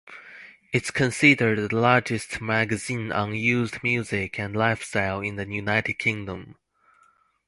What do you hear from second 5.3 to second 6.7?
the United Kingdom.